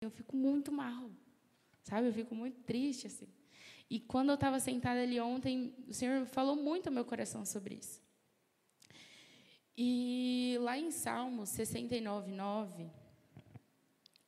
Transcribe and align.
eu 0.00 0.10
fico 0.10 0.36
muito 0.36 0.70
mal, 0.70 1.10
sabe? 1.82 2.08
Eu 2.08 2.12
fico 2.12 2.34
muito 2.34 2.60
triste, 2.62 3.06
assim. 3.06 3.28
E 3.88 4.00
quando 4.00 4.30
eu 4.30 4.34
estava 4.34 4.58
sentada 4.58 5.00
ali 5.00 5.20
ontem, 5.20 5.74
o 5.88 5.92
Senhor 5.92 6.26
falou 6.26 6.56
muito 6.56 6.88
ao 6.88 6.92
meu 6.92 7.04
coração 7.04 7.44
sobre 7.44 7.76
isso. 7.76 8.02
E 9.76 10.56
lá 10.60 10.78
em 10.78 10.90
Salmos 10.90 11.50
69, 11.50 12.30
9, 12.32 12.90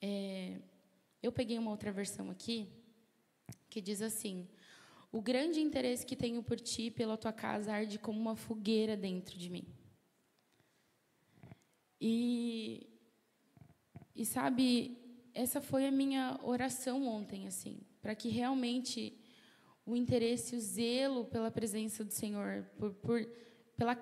é, 0.01 0.61
eu 1.23 1.33
peguei 1.33 1.59
uma 1.59 1.71
outra 1.71 1.91
versão 1.91 2.30
aqui, 2.30 2.69
que 3.69 3.80
diz 3.80 4.00
assim: 4.03 4.46
O 5.11 5.21
grande 5.21 5.61
interesse 5.61 6.07
que 6.07 6.14
tenho 6.14 6.43
por 6.43 6.61
ti 6.61 6.91
pela 6.91 7.16
tua 7.16 7.32
casa 7.32 7.73
arde 7.73 7.98
como 7.98 8.21
uma 8.21 8.37
fogueira 8.37 8.96
dentro 8.96 9.39
de 9.39 9.50
mim. 9.50 9.66
E, 12.00 12.87
e 14.14 14.25
sabe, 14.25 14.96
essa 15.39 15.61
foi 15.61 15.86
a 15.86 15.91
minha 15.93 16.36
oração 16.43 17.07
ontem, 17.07 17.46
assim, 17.46 17.79
para 18.03 18.13
que 18.13 18.29
realmente 18.29 19.17
o 19.86 19.94
interesse, 19.94 20.57
o 20.57 20.61
zelo 20.61 21.26
pela 21.26 21.49
presença 21.49 22.04
do 22.04 22.13
Senhor, 22.13 22.64
por, 22.76 22.93
por, 22.94 23.25
pela 23.77 23.96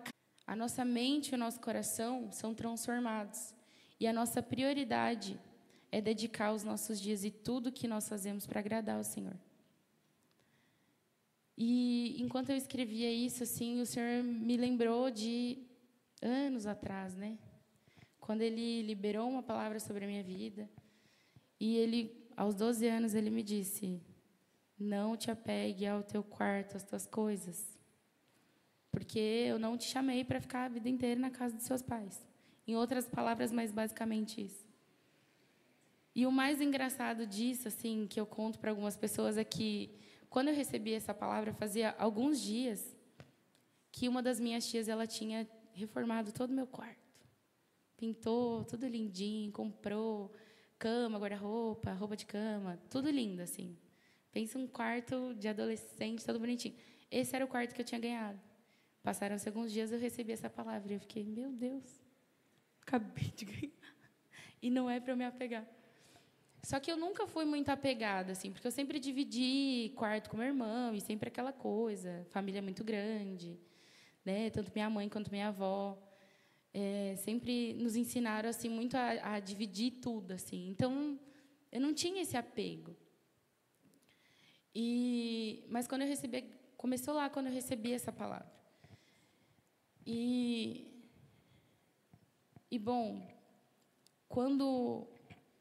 a 0.47 0.57
nossa 0.57 0.83
mente 0.83 1.33
e 1.33 1.35
o 1.35 1.39
nosso 1.39 1.61
coração 1.61 2.33
são 2.33 2.55
transformados. 2.55 3.55
E 4.01 4.07
a 4.07 4.15
nossa 4.15 4.43
prioridade 4.43 5.39
é 5.93 6.01
dedicar 6.01 6.55
os 6.55 6.65
nossos 6.65 6.99
dias 6.99 7.23
e 7.23 7.31
tudo 7.31 7.71
que 7.71 7.87
nós 7.87 8.09
fazemos 8.09 8.47
para 8.47 8.61
agradar 8.61 8.97
ao 8.97 9.05
Senhor. 9.05 9.37
E 11.55 12.17
enquanto 12.23 12.49
eu 12.49 12.57
escrevia 12.57 13.13
isso, 13.13 13.43
assim, 13.43 13.79
o 13.83 13.85
Senhor 13.85 14.25
me 14.25 14.57
lembrou 14.57 15.11
de 15.11 15.59
anos 16.23 16.67
atrás, 16.67 17.15
né? 17.15 17.39
Quando 18.19 18.41
Ele 18.41 18.81
liberou 18.83 19.29
uma 19.29 19.43
palavra 19.43 19.79
sobre 19.79 20.07
a 20.07 20.09
minha 20.09 20.23
vida, 20.23 20.67
e 21.59 21.77
Ele, 21.77 22.29
aos 22.37 22.55
12 22.55 22.87
anos, 22.87 23.15
Ele 23.15 23.31
me 23.31 23.43
disse: 23.43 24.01
não 24.79 25.17
te 25.17 25.31
apegue 25.31 25.87
ao 25.87 26.03
teu 26.03 26.23
quarto, 26.23 26.77
às 26.77 26.85
tuas 26.85 27.07
coisas. 27.07 27.77
Porque 28.91 29.19
eu 29.19 29.59
não 29.59 29.77
te 29.77 29.85
chamei 29.85 30.25
para 30.25 30.41
ficar 30.41 30.65
a 30.65 30.69
vida 30.69 30.89
inteira 30.89 31.21
na 31.21 31.31
casa 31.31 31.55
dos 31.55 31.65
seus 31.65 31.83
pais. 31.83 32.25
Em 32.67 32.77
outras 32.77 33.09
palavras, 33.09 33.53
mas 33.53 33.73
basicamente 33.73 34.45
isso. 34.45 34.67
E 36.15 36.27
o 36.27 36.33
mais 36.33 36.61
engraçado 36.61 37.27
disso, 37.27 37.69
assim, 37.69 38.07
que 38.09 38.19
eu 38.19 38.27
conto 38.27 38.59
para 38.59 38.71
algumas 38.71 38.97
pessoas 38.97 39.37
é 39.37 39.45
que 39.45 39.95
quando 40.31 40.49
eu 40.49 40.55
recebi 40.55 40.93
essa 40.93 41.15
palavra, 41.15 41.53
fazia 41.53 41.95
alguns 41.99 42.41
dias 42.41 42.95
que 43.93 44.09
uma 44.09 44.23
das 44.23 44.41
minhas 44.41 44.67
tias 44.67 44.89
ela 44.89 45.07
tinha 45.07 45.49
reformado 45.73 46.33
todo 46.33 46.51
o 46.51 46.55
meu 46.55 46.67
quarto. 46.67 46.97
Pintou 47.97 48.65
tudo 48.65 48.87
lindinho, 48.87 49.53
comprou 49.53 50.33
cama, 50.79 51.19
guarda-roupa, 51.19 51.93
roupa 51.93 52.17
de 52.17 52.27
cama, 52.27 52.79
tudo 52.91 53.11
lindo 53.11 53.43
assim. 53.43 53.77
Pensa 54.33 54.59
um 54.59 54.67
quarto 54.67 55.35
de 55.35 55.49
adolescente, 55.49 56.25
todo 56.25 56.39
bonitinho. 56.39 56.77
Esse 57.11 57.35
era 57.35 57.45
o 57.45 57.49
quarto 57.49 57.75
que 57.75 57.81
eu 57.81 57.85
tinha 57.85 58.01
ganhado. 58.01 58.39
Passaram-se 59.03 59.49
alguns 59.49 59.73
dias, 59.73 59.93
eu 59.93 59.99
recebi 59.99 60.33
essa 60.33 60.51
palavra. 60.51 60.93
E 60.93 60.97
eu 60.97 61.01
fiquei, 61.01 61.25
meu 61.25 61.51
Deus, 61.53 61.85
acabei 62.83 63.33
de 63.35 63.45
ganhar. 63.45 63.73
E 64.61 64.69
não 64.69 64.91
é 64.91 65.01
para 65.01 65.13
eu 65.13 65.17
me 65.17 65.25
apegar. 65.25 65.67
Só 66.63 66.81
que 66.81 66.91
eu 66.91 66.97
nunca 66.97 67.27
fui 67.29 67.45
muito 67.45 67.69
apegada, 67.69 68.33
assim, 68.33 68.51
porque 68.51 68.67
eu 68.67 68.73
sempre 68.73 68.99
dividi 68.99 69.93
quarto 69.95 70.29
com 70.29 70.37
meu 70.37 70.47
irmão, 70.47 70.93
e 70.95 71.01
sempre 71.01 71.29
aquela 71.29 71.53
coisa, 71.53 72.27
família 72.31 72.61
muito 72.61 72.83
grande, 72.83 73.57
né? 74.25 74.51
Tanto 74.51 74.73
minha 74.75 74.91
mãe 74.91 75.09
quanto 75.09 75.31
minha 75.31 75.49
avó. 75.49 75.97
É, 76.79 77.17
sempre 77.17 77.73
nos 77.73 77.97
ensinaram 77.97 78.51
assim 78.51 78.69
muito 78.69 78.97
a, 78.97 79.37
a 79.37 79.41
dividir 79.41 79.93
tudo 79.93 80.33
assim 80.33 80.69
então 80.69 81.19
eu 81.73 81.81
não 81.81 81.95
tinha 81.95 82.21
esse 82.21 82.37
apego 82.37 82.95
e, 84.79 85.65
mas 85.71 85.89
quando 85.89 86.03
eu 86.03 86.09
recebi, 86.09 86.45
começou 86.77 87.15
lá 87.15 87.31
quando 87.31 87.47
eu 87.47 87.53
recebi 87.53 87.95
essa 87.95 88.13
palavra. 88.13 88.53
E, 90.05 90.87
e 92.71 92.79
bom, 92.79 93.27
quando 94.29 95.09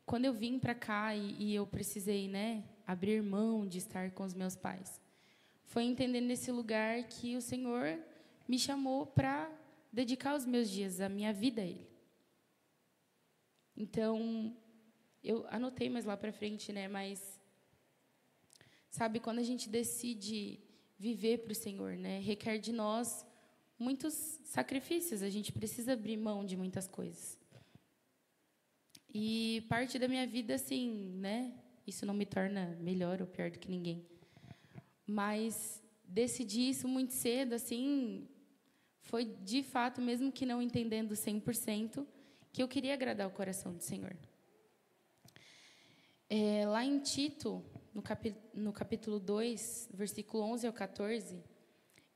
quando 0.05 0.25
eu 0.25 0.33
vim 0.33 0.59
para 0.59 0.75
cá 0.75 1.15
e, 1.15 1.31
e, 1.39 1.55
eu 1.55 1.65
precisei, 1.65 2.27
né, 2.27 2.65
abrir 2.85 3.23
mão 3.23 3.65
de 3.65 3.77
estar 3.77 4.11
com 4.11 4.25
os 4.25 4.33
meus 4.33 4.55
pais, 4.55 5.01
foi 5.63 5.85
entendendo 5.85 6.25
nesse 6.25 6.51
lugar 6.51 7.01
que 7.05 7.37
o 7.37 7.41
Senhor 7.41 7.97
me 8.45 8.59
chamou 8.59 9.05
para 9.05 9.49
dedicar 9.99 10.33
os 10.35 10.45
meus 10.45 10.67
dias, 10.69 10.99
a 10.99 11.09
minha 11.17 11.33
vida 11.43 11.61
a 11.61 11.65
Ele. 11.65 11.87
Então, 13.83 14.55
eu 15.23 15.45
anotei 15.49 15.89
mais 15.89 16.05
lá 16.05 16.15
para 16.15 16.31
frente, 16.31 16.71
né, 16.77 16.87
mas 16.87 17.35
Sabe, 18.95 19.19
quando 19.19 19.39
a 19.39 19.43
gente 19.43 19.67
decide 19.67 20.57
viver 20.97 21.39
para 21.39 21.51
o 21.51 21.55
Senhor, 21.55 21.97
né, 21.97 22.21
requer 22.21 22.57
de 22.59 22.71
nós 22.71 23.25
muitos 23.77 24.13
sacrifícios, 24.45 25.21
a 25.21 25.29
gente 25.29 25.51
precisa 25.51 25.91
abrir 25.91 26.15
mão 26.15 26.45
de 26.45 26.55
muitas 26.55 26.87
coisas. 26.87 27.37
E 29.13 29.65
parte 29.67 29.99
da 29.99 30.07
minha 30.07 30.25
vida, 30.25 30.55
assim, 30.55 31.11
né, 31.17 31.53
isso 31.85 32.05
não 32.05 32.13
me 32.13 32.25
torna 32.25 32.77
melhor 32.79 33.19
ou 33.19 33.27
pior 33.27 33.51
do 33.51 33.59
que 33.59 33.69
ninguém. 33.69 34.07
Mas 35.05 35.83
decidi 36.05 36.69
isso 36.69 36.87
muito 36.87 37.11
cedo, 37.11 37.51
assim, 37.51 38.29
foi 39.05 39.25
de 39.25 39.63
fato, 39.63 40.01
mesmo 40.01 40.31
que 40.31 40.45
não 40.45 40.61
entendendo 40.61 41.13
100%, 41.13 42.05
que 42.51 42.61
eu 42.61 42.67
queria 42.67 42.93
agradar 42.93 43.27
o 43.27 43.31
coração 43.31 43.73
do 43.73 43.81
Senhor. 43.81 44.15
É, 46.29 46.65
lá 46.65 46.83
em 46.83 46.99
Tito, 46.99 47.63
no, 47.93 48.03
no 48.53 48.73
capítulo 48.73 49.19
2, 49.19 49.89
versículo 49.93 50.43
11 50.43 50.67
ao 50.67 50.73
14, 50.73 51.43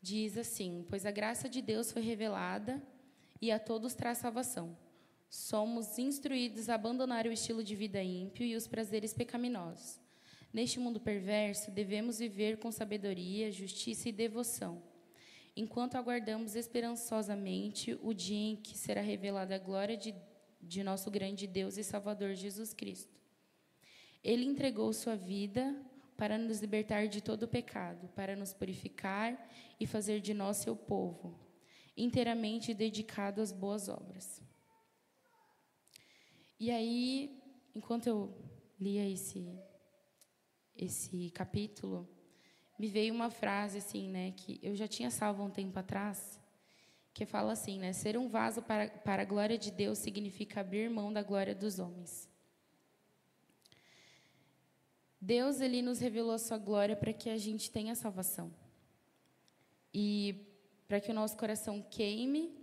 diz 0.01 0.37
assim: 0.37 0.85
Pois 0.89 1.05
a 1.05 1.11
graça 1.11 1.47
de 1.47 1.61
Deus 1.61 1.91
foi 1.91 2.01
revelada 2.01 2.81
e 3.41 3.51
a 3.51 3.59
todos 3.59 3.93
traz 3.93 4.17
salvação. 4.17 4.75
Somos 5.29 5.99
instruídos 5.99 6.69
a 6.69 6.75
abandonar 6.75 7.27
o 7.27 7.31
estilo 7.31 7.63
de 7.63 7.75
vida 7.75 8.01
ímpio 8.01 8.43
e 8.43 8.55
os 8.55 8.67
prazeres 8.67 9.13
pecaminosos. 9.13 9.99
Neste 10.51 10.79
mundo 10.79 10.99
perverso, 10.99 11.69
devemos 11.69 12.17
viver 12.17 12.57
com 12.57 12.71
sabedoria, 12.71 13.51
justiça 13.51 14.09
e 14.09 14.11
devoção, 14.11 14.81
enquanto 15.59 15.95
aguardamos 15.95 16.55
esperançosamente 16.55 17.99
o 18.01 18.13
dia 18.13 18.51
em 18.51 18.55
que 18.55 18.77
será 18.77 19.01
revelada 19.01 19.55
a 19.55 19.59
glória 19.59 19.97
de, 19.97 20.15
de 20.61 20.81
nosso 20.83 21.11
grande 21.11 21.45
Deus 21.45 21.75
e 21.75 21.83
Salvador 21.83 22.33
Jesus 22.33 22.73
Cristo. 22.73 23.13
Ele 24.23 24.45
entregou 24.45 24.93
sua 24.93 25.17
vida 25.17 25.75
para 26.15 26.37
nos 26.37 26.61
libertar 26.61 27.09
de 27.09 27.19
todo 27.21 27.43
o 27.43 27.47
pecado, 27.47 28.07
para 28.15 28.37
nos 28.37 28.53
purificar 28.53 29.49
e 29.77 29.85
fazer 29.85 30.21
de 30.21 30.33
nós 30.33 30.57
seu 30.57 30.77
povo, 30.77 31.37
inteiramente 31.97 32.73
dedicado 32.73 33.41
às 33.41 33.51
boas 33.51 33.89
obras. 33.89 34.41
E 36.57 36.71
aí, 36.71 37.37
enquanto 37.75 38.07
eu 38.07 38.33
lia 38.79 39.09
esse 39.09 39.59
esse 40.73 41.29
capítulo, 41.31 42.07
me 42.79 42.87
veio 42.87 43.13
uma 43.13 43.29
frase 43.29 43.79
assim, 43.79 44.07
né, 44.07 44.31
que 44.31 44.57
eu 44.63 44.73
já 44.73 44.87
tinha 44.87 45.11
salvo 45.11 45.43
um 45.43 45.49
tempo 45.49 45.77
atrás, 45.77 46.39
que 47.13 47.25
fala 47.25 47.51
assim, 47.51 47.77
né, 47.77 47.91
ser 47.91 48.17
um 48.17 48.29
vaso 48.29 48.61
para, 48.61 48.89
para 48.89 49.23
a 49.23 49.25
glória 49.25 49.57
de 49.57 49.69
Deus 49.69 49.97
significa 49.97 50.61
abrir 50.61 50.89
mão 50.89 51.11
da 51.11 51.21
glória 51.21 51.53
dos 51.53 51.77
homens. 51.77 52.29
Deus 55.19 55.59
ele 55.59 55.81
nos 55.81 55.99
revelou 55.99 56.31
a 56.31 56.39
sua 56.39 56.57
glória 56.57 56.95
para 56.95 57.11
que 57.11 57.29
a 57.29 57.35
gente 57.35 57.69
tenha 57.69 57.93
salvação. 57.93 58.49
E 59.93 60.47
para 60.87 61.01
que 61.01 61.11
o 61.11 61.13
nosso 61.13 61.35
coração 61.35 61.81
queime, 61.81 62.57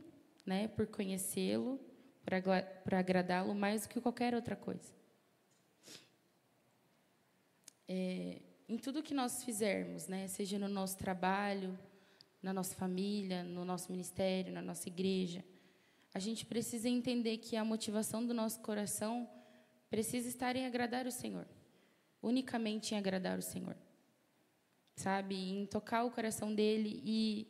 né, 0.46 0.66
por 0.68 0.86
conhecê-lo, 0.86 1.78
para 2.24 2.98
agradá-lo 2.98 3.54
mais 3.54 3.82
do 3.82 3.90
que 3.90 4.00
qualquer 4.00 4.34
outra 4.34 4.56
coisa. 4.56 4.90
É, 7.86 8.40
em 8.68 8.76
tudo 8.76 9.02
que 9.02 9.14
nós 9.14 9.44
fizermos, 9.44 10.06
né, 10.08 10.26
seja 10.28 10.58
no 10.58 10.68
nosso 10.68 10.96
trabalho, 10.98 11.78
na 12.42 12.52
nossa 12.52 12.74
família, 12.74 13.42
no 13.42 13.64
nosso 13.64 13.90
ministério, 13.90 14.52
na 14.52 14.62
nossa 14.62 14.88
igreja, 14.88 15.44
a 16.14 16.18
gente 16.18 16.46
precisa 16.46 16.88
entender 16.88 17.38
que 17.38 17.56
a 17.56 17.64
motivação 17.64 18.24
do 18.24 18.32
nosso 18.32 18.60
coração 18.60 19.28
precisa 19.90 20.28
estar 20.28 20.56
em 20.56 20.66
agradar 20.66 21.06
o 21.06 21.12
Senhor 21.12 21.46
unicamente 22.26 22.94
em 22.94 22.98
agradar 22.98 23.38
o 23.38 23.42
Senhor. 23.42 23.76
Sabe? 24.96 25.36
Em 25.36 25.66
tocar 25.66 26.04
o 26.04 26.10
coração 26.10 26.54
dele 26.54 27.00
e, 27.04 27.46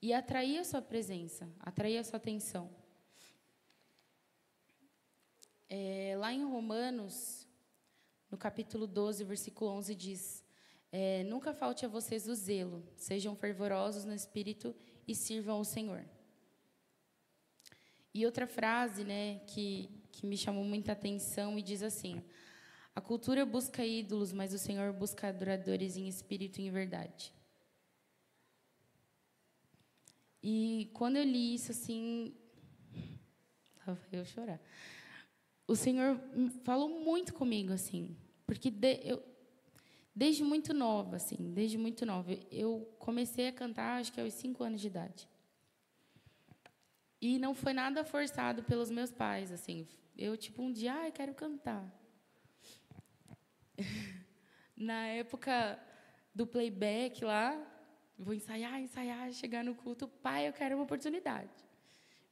e 0.00 0.12
atrair 0.12 0.58
a 0.58 0.64
sua 0.64 0.80
presença, 0.80 1.48
atrair 1.60 1.98
a 1.98 2.04
sua 2.04 2.16
atenção. 2.16 2.70
É, 5.68 6.14
lá 6.16 6.32
em 6.32 6.44
Romanos, 6.44 7.46
no 8.30 8.38
capítulo 8.38 8.86
12, 8.86 9.24
versículo 9.24 9.70
11, 9.72 9.94
diz: 9.94 10.43
é, 10.96 11.24
Nunca 11.24 11.52
falte 11.52 11.84
a 11.84 11.88
vocês 11.88 12.28
o 12.28 12.34
zelo, 12.36 12.80
sejam 12.94 13.34
fervorosos 13.34 14.04
no 14.04 14.14
espírito 14.14 14.72
e 15.08 15.12
sirvam 15.12 15.56
ao 15.56 15.64
Senhor. 15.64 16.04
E 18.14 18.24
outra 18.24 18.46
frase 18.46 19.02
né, 19.02 19.40
que, 19.48 19.90
que 20.12 20.24
me 20.24 20.36
chamou 20.36 20.62
muita 20.62 20.92
atenção 20.92 21.58
e 21.58 21.62
diz 21.62 21.82
assim: 21.82 22.22
A 22.94 23.00
cultura 23.00 23.44
busca 23.44 23.84
ídolos, 23.84 24.32
mas 24.32 24.54
o 24.54 24.58
Senhor 24.58 24.92
busca 24.92 25.26
adoradores 25.26 25.96
em 25.96 26.06
espírito 26.06 26.60
e 26.60 26.68
em 26.68 26.70
verdade. 26.70 27.34
E 30.40 30.90
quando 30.92 31.16
eu 31.16 31.24
li 31.24 31.56
isso, 31.56 31.72
assim. 31.72 32.36
Eu 34.12 34.24
chorar. 34.24 34.60
O 35.66 35.74
Senhor 35.74 36.20
falou 36.62 36.88
muito 36.88 37.34
comigo, 37.34 37.72
assim. 37.72 38.16
Porque 38.46 38.70
de, 38.70 39.00
eu, 39.02 39.33
desde 40.14 40.44
muito 40.44 40.72
nova, 40.72 41.16
assim, 41.16 41.52
desde 41.52 41.76
muito 41.76 42.06
nova, 42.06 42.32
eu 42.50 42.94
comecei 42.98 43.48
a 43.48 43.52
cantar, 43.52 44.00
acho 44.00 44.12
que 44.12 44.20
aos 44.20 44.32
cinco 44.34 44.62
anos 44.62 44.80
de 44.80 44.86
idade. 44.86 45.28
E 47.20 47.38
não 47.38 47.54
foi 47.54 47.72
nada 47.72 48.04
forçado 48.04 48.62
pelos 48.62 48.90
meus 48.90 49.10
pais, 49.10 49.50
assim. 49.50 49.88
Eu, 50.16 50.36
tipo, 50.36 50.62
um 50.62 50.70
dia, 50.70 50.94
ah, 50.94 51.08
eu 51.08 51.12
quero 51.12 51.34
cantar. 51.34 51.84
Na 54.76 55.06
época 55.06 55.78
do 56.34 56.46
playback 56.46 57.24
lá, 57.24 57.58
vou 58.18 58.34
ensaiar, 58.34 58.80
ensaiar, 58.80 59.32
chegar 59.32 59.64
no 59.64 59.74
culto, 59.74 60.06
pai, 60.06 60.46
eu 60.48 60.52
quero 60.52 60.76
uma 60.76 60.84
oportunidade. 60.84 61.50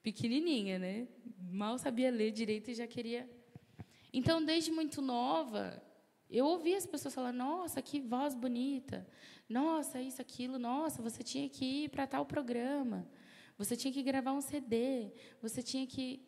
Pequenininha, 0.03 0.79
né? 0.79 1.09
Mal 1.51 1.79
sabia 1.79 2.11
ler 2.11 2.31
direito 2.31 2.71
e 2.71 2.75
já 2.75 2.87
queria. 2.87 3.29
Então, 4.13 4.45
desde 4.45 4.71
muito 4.71 5.01
nova, 5.01 5.83
eu 6.33 6.47
ouvia 6.47 6.79
as 6.79 6.87
pessoas 6.87 7.15
falar: 7.15 7.33
"Nossa, 7.33 7.81
que 7.83 8.01
voz 8.01 8.35
bonita. 8.35 9.07
Nossa, 9.49 10.01
isso, 10.01 10.21
aquilo. 10.21 10.59
Nossa, 10.59 11.03
você 11.03 11.23
tinha 11.23 11.49
que 11.49 11.85
ir 11.85 11.89
para 11.91 12.07
tal 12.07 12.25
programa." 12.27 13.07
Você 13.59 13.77
tinha 13.77 13.93
que 13.93 14.03
gravar 14.03 14.33
um 14.33 14.41
CD, 14.41 15.13
você 15.41 15.63
tinha 15.63 15.87
que 15.87 16.21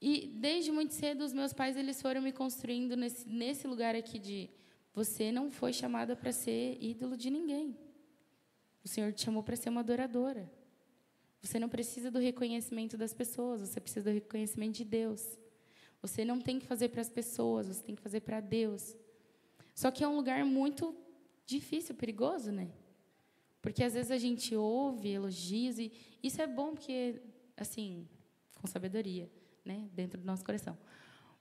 e 0.00 0.28
desde 0.28 0.70
muito 0.70 0.94
cedo 0.94 1.22
os 1.24 1.32
meus 1.32 1.52
pais 1.52 1.76
eles 1.76 2.00
foram 2.00 2.20
me 2.20 2.32
construindo 2.32 2.96
nesse 2.96 3.28
nesse 3.28 3.66
lugar 3.66 3.94
aqui 3.94 4.18
de 4.18 4.50
você 4.94 5.30
não 5.30 5.50
foi 5.50 5.72
chamada 5.72 6.16
para 6.16 6.32
ser 6.32 6.78
ídolo 6.80 7.16
de 7.16 7.28
ninguém. 7.28 7.76
O 8.82 8.88
Senhor 8.88 9.12
te 9.12 9.22
chamou 9.22 9.42
para 9.42 9.56
ser 9.56 9.68
uma 9.68 9.80
adoradora. 9.80 10.50
Você 11.42 11.58
não 11.58 11.68
precisa 11.68 12.10
do 12.10 12.18
reconhecimento 12.18 12.96
das 12.96 13.12
pessoas, 13.12 13.60
você 13.60 13.80
precisa 13.80 14.10
do 14.10 14.14
reconhecimento 14.14 14.76
de 14.76 14.84
Deus. 14.84 15.38
Você 16.00 16.24
não 16.24 16.40
tem 16.40 16.58
que 16.58 16.66
fazer 16.66 16.88
para 16.88 17.00
as 17.00 17.10
pessoas, 17.10 17.66
você 17.66 17.82
tem 17.82 17.94
que 17.94 18.02
fazer 18.02 18.20
para 18.20 18.40
Deus. 18.40 18.96
Só 19.76 19.90
que 19.90 20.02
é 20.02 20.08
um 20.08 20.16
lugar 20.16 20.42
muito 20.42 20.96
difícil, 21.44 21.94
perigoso, 21.94 22.50
né? 22.50 22.70
Porque 23.60 23.84
às 23.84 23.92
vezes 23.92 24.10
a 24.10 24.16
gente 24.16 24.56
ouve 24.56 25.10
elogios 25.10 25.78
e 25.78 25.92
isso 26.22 26.40
é 26.40 26.46
bom 26.46 26.72
porque, 26.72 27.20
assim, 27.54 28.08
com 28.54 28.66
sabedoria, 28.66 29.30
né, 29.62 29.86
dentro 29.92 30.18
do 30.18 30.26
nosso 30.26 30.42
coração. 30.42 30.78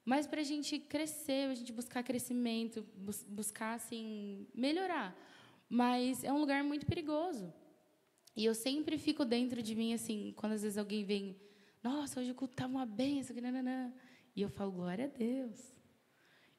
Mas 0.03 0.27
para 0.27 0.41
a 0.41 0.43
gente 0.43 0.77
crescer, 0.77 1.49
a 1.49 1.55
gente 1.55 1.71
buscar 1.71 2.03
crescimento, 2.03 2.85
bus 2.97 3.23
buscar 3.23 3.73
assim 3.73 4.45
melhorar. 4.53 5.17
Mas 5.69 6.21
é 6.21 6.31
um 6.33 6.39
lugar 6.39 6.61
muito 6.61 6.85
perigoso. 6.85 7.53
E 8.35 8.43
eu 8.43 8.53
sempre 8.53 8.97
fico 8.97 9.23
dentro 9.23 9.63
de 9.63 9.73
mim 9.73 9.93
assim, 9.93 10.33
quando 10.35 10.51
às 10.51 10.61
vezes 10.61 10.77
alguém 10.77 11.05
vem, 11.05 11.37
nossa, 11.81 12.19
hoje 12.19 12.31
o 12.31 12.35
culto 12.35 12.53
estava 12.53 12.73
uma 12.73 12.85
benção. 12.85 13.33
E 14.35 14.41
eu 14.41 14.49
falo, 14.49 14.73
glória 14.73 15.05
a 15.05 15.07
Deus. 15.07 15.75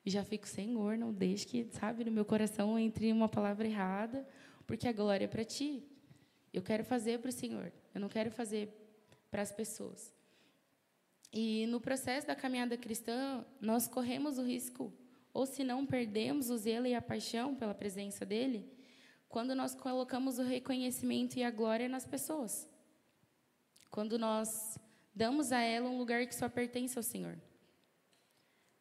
E 0.07 0.11
já 0.11 0.25
fico, 0.25 0.47
Senhor, 0.47 0.97
não 0.97 1.13
deixe 1.13 1.45
que, 1.45 1.69
sabe, 1.73 2.05
no 2.05 2.13
meu 2.13 2.25
coração 2.25 2.79
entre 2.79 3.13
uma 3.13 3.29
palavra 3.29 3.67
errada 3.67 4.27
porque 4.67 4.89
a 4.89 4.93
glória 4.93 5.25
é 5.25 5.29
para 5.29 5.45
ti. 5.45 5.83
Eu 6.53 6.63
quero 6.63 6.85
fazer 6.85 7.21
para 7.21 7.29
o 7.29 7.33
Senhor, 7.33 7.73
eu 7.95 8.01
não 8.01 8.09
quero 8.09 8.31
fazer 8.31 8.69
para 9.31 9.43
as 9.43 9.53
pessoas. 9.53 10.13
E 11.33 11.67
no 11.67 11.81
processo 11.81 12.27
da 12.27 12.35
caminhada 12.35 12.77
cristã, 12.77 13.45
nós 13.61 13.87
corremos 13.87 14.39
o 14.39 14.43
risco, 14.43 14.93
ou 15.35 15.45
se 15.45 15.63
não 15.63 15.85
perdemos 15.85 16.49
o 16.49 16.57
zelo 16.57 16.87
e 16.87 16.95
a 16.95 17.03
paixão 17.03 17.55
pela 17.55 17.75
presença 17.75 18.25
dele, 18.25 18.73
quando 19.29 19.55
nós 19.55 19.75
colocamos 19.75 20.39
o 20.39 20.43
reconhecimento 20.43 21.37
e 21.37 21.45
a 21.45 21.51
glória 21.51 21.89
nas 21.89 22.07
pessoas. 22.07 22.67
Quando 23.91 24.19
nós 24.19 24.79
damos 25.15 25.53
a 25.53 25.61
ela 25.61 25.91
um 25.91 25.99
lugar 25.99 26.27
que 26.27 26.35
só 26.35 26.49
pertence 26.49 26.97
ao 26.97 27.03
Senhor. 27.03 27.39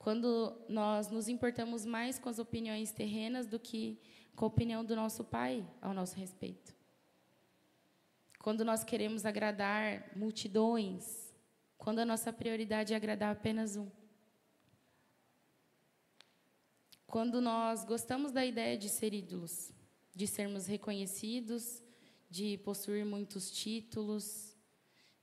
Quando 0.05 0.55
nós 0.69 1.09
nos 1.09 1.27
importamos 1.27 1.83
mais 1.83 2.19
com 2.19 2.29
as 2.29 2.37
opiniões 2.37 2.91
terrenas 2.91 3.47
do 3.47 3.59
que 3.59 3.99
com 4.35 4.45
a 4.45 4.47
opinião 4.47 4.85
do 4.85 4.95
nosso 4.95 5.23
Pai 5.23 5.67
ao 5.81 5.95
nosso 5.95 6.15
respeito. 6.15 6.75
Quando 8.37 8.63
nós 8.63 8.83
queremos 8.83 9.25
agradar 9.25 10.15
multidões, 10.15 11.33
quando 11.75 11.97
a 11.97 12.05
nossa 12.05 12.31
prioridade 12.31 12.93
é 12.93 12.95
agradar 12.95 13.31
apenas 13.31 13.77
um. 13.77 13.89
Quando 17.07 17.41
nós 17.41 17.83
gostamos 17.83 18.31
da 18.31 18.45
ideia 18.45 18.77
de 18.77 18.89
ser 18.89 19.11
ídolos, 19.11 19.73
de 20.13 20.27
sermos 20.27 20.67
reconhecidos, 20.67 21.81
de 22.29 22.59
possuir 22.59 23.03
muitos 23.03 23.49
títulos, 23.49 24.55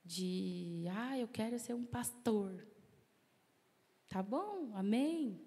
de, 0.04 0.86
ah, 0.90 1.16
eu 1.16 1.28
quero 1.28 1.56
ser 1.60 1.72
um 1.72 1.84
pastor. 1.84 2.71
Tá 4.12 4.22
bom, 4.22 4.70
amém. 4.74 5.40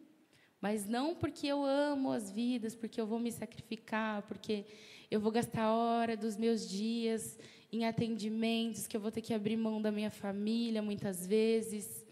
Mas 0.60 0.88
não 0.88 1.14
porque 1.14 1.46
eu 1.46 1.64
amo 1.64 2.12
as 2.12 2.32
vidas, 2.32 2.76
porque 2.76 3.00
eu 3.00 3.06
vou 3.06 3.20
me 3.20 3.32
sacrificar, 3.32 4.24
porque 4.24 4.66
eu 5.12 5.20
vou 5.20 5.32
gastar 5.32 5.72
hora 5.72 6.18
dos 6.18 6.36
meus 6.36 6.68
dias 6.68 7.38
em 7.72 7.86
atendimentos, 7.86 8.88
que 8.88 8.98
eu 8.98 9.02
vou 9.02 9.12
ter 9.12 9.22
que 9.22 9.36
abrir 9.36 9.56
mão 9.56 9.80
da 9.80 9.92
minha 9.92 10.10
família 10.10 10.82
muitas 10.82 11.28
vezes. 11.28 12.04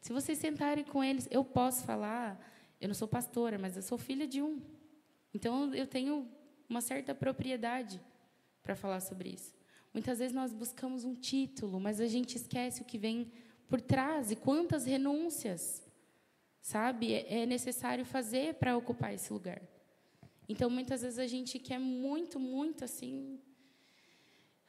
Se 0.00 0.12
vocês 0.12 0.38
sentarem 0.38 0.82
com 0.82 1.04
eles, 1.04 1.28
eu 1.30 1.44
posso 1.44 1.84
falar, 1.84 2.36
eu 2.80 2.88
não 2.88 2.94
sou 2.94 3.06
pastora, 3.06 3.56
mas 3.56 3.76
eu 3.76 3.82
sou 3.82 3.96
filha 3.96 4.26
de 4.26 4.42
um. 4.42 4.60
Então 5.32 5.72
eu 5.72 5.86
tenho 5.86 6.28
uma 6.68 6.80
certa 6.80 7.14
propriedade 7.14 8.00
para 8.60 8.74
falar 8.74 8.98
sobre 8.98 9.28
isso. 9.28 9.54
Muitas 9.92 10.18
vezes 10.18 10.34
nós 10.34 10.52
buscamos 10.52 11.04
um 11.04 11.14
título, 11.14 11.78
mas 11.78 12.00
a 12.00 12.08
gente 12.08 12.34
esquece 12.34 12.82
o 12.82 12.84
que 12.84 12.98
vem 12.98 13.30
por 13.68 13.80
trás 13.80 14.30
e 14.30 14.36
quantas 14.36 14.84
renúncias 14.84 15.84
sabe? 16.64 17.12
É, 17.12 17.42
é 17.42 17.46
necessário 17.46 18.06
fazer 18.06 18.54
para 18.54 18.74
ocupar 18.74 19.12
esse 19.12 19.30
lugar. 19.30 19.62
Então, 20.48 20.70
muitas 20.70 21.02
vezes 21.02 21.18
a 21.18 21.26
gente 21.26 21.58
quer 21.58 21.78
muito, 21.78 22.40
muito 22.40 22.84
assim, 22.84 23.38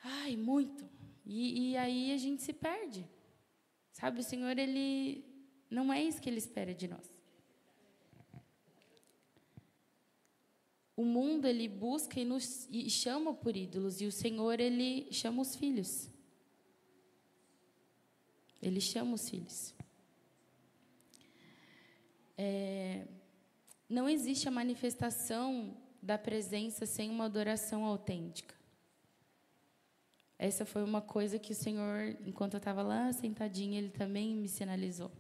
ai, 0.04 0.36
muito, 0.36 0.88
e, 1.26 1.72
e 1.72 1.78
aí 1.78 2.12
a 2.12 2.18
gente 2.18 2.42
se 2.42 2.52
perde, 2.52 3.08
sabe? 3.92 4.20
O 4.20 4.24
Senhor 4.24 4.58
ele 4.58 5.24
não 5.70 5.92
é 5.92 6.04
isso 6.04 6.22
que 6.22 6.30
ele 6.30 6.38
espera 6.38 6.74
de 6.74 6.88
nós. 6.88 7.14
O 10.98 11.04
mundo 11.04 11.46
ele 11.46 11.68
busca 11.68 12.20
e 12.20 12.26
nos 12.26 12.68
e 12.70 12.90
chama 12.90 13.34
por 13.34 13.56
ídolos 13.56 14.00
e 14.00 14.06
o 14.06 14.12
Senhor 14.12 14.60
ele 14.60 15.12
chama 15.12 15.42
os 15.42 15.56
filhos. 15.56 16.10
Ele 18.66 18.82
chama 18.82 19.14
os 19.14 19.30
filhos. 19.30 19.76
É, 22.36 23.06
não 23.88 24.10
existe 24.10 24.48
a 24.48 24.52
manifestação 24.52 25.78
da 26.02 26.18
presença 26.18 26.84
sem 26.84 27.12
uma 27.12 27.26
adoração 27.26 27.86
autêntica. 27.86 28.56
Essa 30.40 30.66
foi 30.66 30.84
uma 30.84 31.00
coisa 31.00 31.38
que 31.38 31.52
o 31.52 31.56
Senhor, 31.56 32.18
enquanto 32.26 32.56
eu 32.56 32.58
estava 32.58 32.82
lá 32.82 33.14
sentadinha, 33.14 33.78
ele 33.78 33.92
também 33.92 34.36
me 34.36 34.50
sinalizou. 34.50 35.12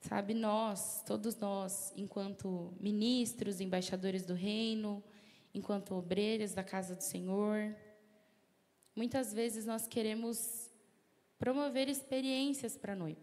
Sabe, 0.00 0.34
nós, 0.34 1.00
todos 1.06 1.36
nós, 1.36 1.92
enquanto 1.96 2.74
ministros, 2.80 3.60
embaixadores 3.60 4.26
do 4.26 4.34
reino, 4.34 5.00
enquanto 5.54 5.94
obreiros 5.94 6.52
da 6.54 6.64
casa 6.64 6.96
do 6.96 7.02
Senhor, 7.02 7.72
muitas 8.96 9.32
vezes 9.32 9.66
nós 9.66 9.86
queremos 9.86 10.70
promover 11.38 11.88
experiências 11.88 12.76
para 12.76 12.94
a 12.94 12.96
noiva. 12.96 13.20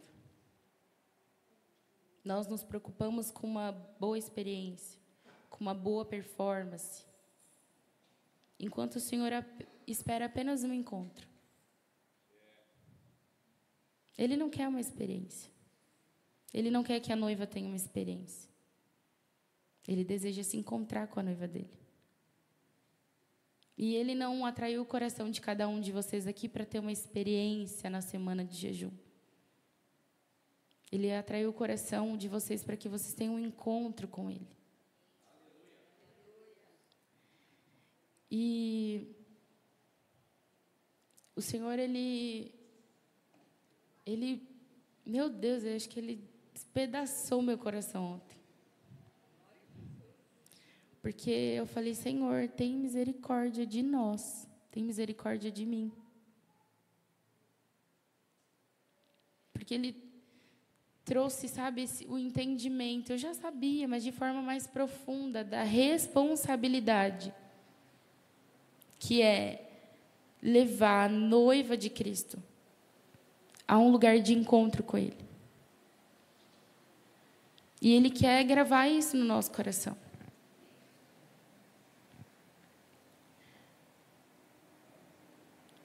Nós 2.23 2.47
nos 2.47 2.63
preocupamos 2.63 3.31
com 3.31 3.47
uma 3.47 3.71
boa 3.99 4.17
experiência, 4.17 4.97
com 5.49 5.61
uma 5.61 5.73
boa 5.73 6.05
performance, 6.05 7.03
enquanto 8.57 8.95
o 8.95 8.99
Senhor 8.99 9.31
espera 9.85 10.25
apenas 10.25 10.63
um 10.63 10.71
encontro. 10.71 11.27
Ele 14.17 14.37
não 14.37 14.49
quer 14.49 14.67
uma 14.67 14.79
experiência. 14.79 15.51
Ele 16.53 16.69
não 16.69 16.83
quer 16.83 16.99
que 16.99 17.11
a 17.11 17.15
noiva 17.15 17.47
tenha 17.47 17.67
uma 17.67 17.75
experiência. 17.75 18.47
Ele 19.87 20.03
deseja 20.03 20.43
se 20.43 20.55
encontrar 20.55 21.07
com 21.07 21.19
a 21.19 21.23
noiva 21.23 21.47
dele. 21.47 21.82
E 23.77 23.95
ele 23.95 24.13
não 24.13 24.45
atraiu 24.45 24.81
o 24.81 24.85
coração 24.85 25.29
de 25.31 25.41
cada 25.41 25.67
um 25.67 25.79
de 25.79 25.91
vocês 25.91 26.27
aqui 26.27 26.47
para 26.47 26.65
ter 26.65 26.79
uma 26.79 26.91
experiência 26.91 27.89
na 27.89 28.01
semana 28.01 28.45
de 28.45 28.55
jejum. 28.55 28.91
Ele 30.91 31.11
atraiu 31.11 31.49
o 31.49 31.53
coração 31.53 32.15
de 32.15 32.27
vocês 32.27 32.63
para 32.63 32.77
que 32.77 32.87
vocês 32.87 33.15
tenham 33.15 33.33
um 33.35 33.39
encontro 33.39 34.07
com 34.07 34.29
Ele. 34.29 34.47
E 38.29 39.15
o 41.35 41.41
Senhor, 41.41 41.79
Ele. 41.79 42.53
Ele. 44.05 44.47
Meu 45.03 45.29
Deus, 45.29 45.63
eu 45.63 45.75
acho 45.75 45.89
que 45.89 45.99
Ele 45.99 46.29
despedaçou 46.53 47.41
meu 47.41 47.57
coração 47.57 48.13
ontem. 48.13 48.42
Porque 51.03 51.29
eu 51.29 51.65
falei, 51.65 51.93
Senhor, 51.93 52.47
tem 52.47 52.73
misericórdia 52.75 53.65
de 53.67 53.83
nós, 53.83 54.47
tem 54.71 54.81
misericórdia 54.81 55.51
de 55.51 55.65
mim. 55.65 55.91
Porque 59.51 59.73
Ele 59.73 60.01
trouxe, 61.03 61.49
sabe, 61.49 61.85
o 62.07 62.17
entendimento. 62.17 63.11
Eu 63.11 63.17
já 63.17 63.33
sabia, 63.33 63.85
mas 63.85 64.01
de 64.01 64.13
forma 64.13 64.41
mais 64.41 64.65
profunda, 64.65 65.43
da 65.43 65.61
responsabilidade 65.61 67.33
que 68.97 69.21
é 69.21 69.69
levar 70.41 71.07
a 71.07 71.09
noiva 71.09 71.75
de 71.75 71.89
Cristo 71.89 72.41
a 73.67 73.77
um 73.77 73.91
lugar 73.91 74.19
de 74.19 74.33
encontro 74.33 74.81
com 74.83 74.97
Ele. 74.97 75.25
E 77.81 77.91
Ele 77.91 78.09
quer 78.09 78.41
gravar 78.45 78.87
isso 78.87 79.17
no 79.17 79.25
nosso 79.25 79.51
coração. 79.51 80.01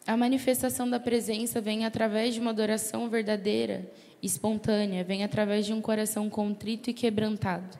A 0.09 0.17
manifestação 0.17 0.89
da 0.89 0.99
presença 0.99 1.61
vem 1.61 1.85
através 1.85 2.33
de 2.33 2.41
uma 2.41 2.49
adoração 2.49 3.11
verdadeira, 3.11 3.93
espontânea, 4.23 5.05
vem 5.05 5.23
através 5.23 5.67
de 5.67 5.75
um 5.75 5.83
coração 5.83 6.31
contrito 6.31 6.89
e 6.89 6.95
quebrantado. 6.95 7.79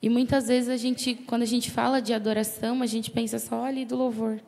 E 0.00 0.08
muitas 0.08 0.46
vezes 0.46 0.68
a 0.68 0.76
gente, 0.76 1.16
quando 1.16 1.42
a 1.42 1.46
gente 1.46 1.72
fala 1.72 2.00
de 2.00 2.14
adoração, 2.14 2.82
a 2.82 2.86
gente 2.86 3.10
pensa 3.10 3.40
só 3.40 3.64
ali 3.64 3.84
do 3.84 3.96
louvor. 3.96 4.40